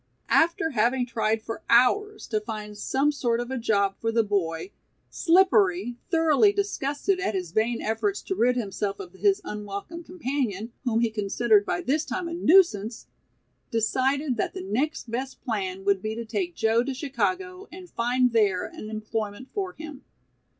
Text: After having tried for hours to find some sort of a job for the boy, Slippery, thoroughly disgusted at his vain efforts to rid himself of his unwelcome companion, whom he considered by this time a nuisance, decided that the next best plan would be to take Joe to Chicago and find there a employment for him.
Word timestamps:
After 0.29 0.71
having 0.71 1.05
tried 1.05 1.43
for 1.43 1.61
hours 1.69 2.25
to 2.29 2.41
find 2.41 2.75
some 2.75 3.11
sort 3.11 3.39
of 3.39 3.51
a 3.51 3.57
job 3.59 3.99
for 3.99 4.11
the 4.11 4.23
boy, 4.23 4.71
Slippery, 5.11 5.97
thoroughly 6.09 6.51
disgusted 6.51 7.19
at 7.19 7.35
his 7.35 7.51
vain 7.51 7.83
efforts 7.83 8.23
to 8.23 8.33
rid 8.33 8.55
himself 8.55 8.99
of 8.99 9.13
his 9.13 9.41
unwelcome 9.43 10.03
companion, 10.03 10.71
whom 10.85 11.01
he 11.01 11.11
considered 11.11 11.67
by 11.67 11.81
this 11.81 12.03
time 12.03 12.27
a 12.27 12.33
nuisance, 12.33 13.05
decided 13.69 14.37
that 14.37 14.55
the 14.55 14.63
next 14.63 15.11
best 15.11 15.39
plan 15.43 15.85
would 15.85 16.01
be 16.01 16.15
to 16.15 16.25
take 16.25 16.55
Joe 16.55 16.81
to 16.83 16.95
Chicago 16.95 17.67
and 17.71 17.87
find 17.87 18.31
there 18.33 18.65
a 18.69 18.75
employment 18.79 19.49
for 19.53 19.73
him. 19.73 20.03